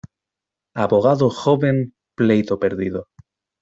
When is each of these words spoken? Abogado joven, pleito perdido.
Abogado 0.83 1.27
joven, 1.29 1.93
pleito 2.17 2.57
perdido. 2.63 3.01